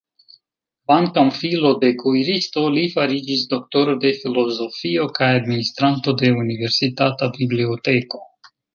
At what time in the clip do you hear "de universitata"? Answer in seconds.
6.25-7.33